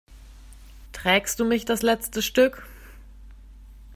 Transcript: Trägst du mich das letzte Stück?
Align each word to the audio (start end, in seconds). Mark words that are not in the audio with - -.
Trägst 0.93 1.39
du 1.39 1.45
mich 1.45 1.63
das 1.63 1.83
letzte 1.83 2.23
Stück? 2.23 2.67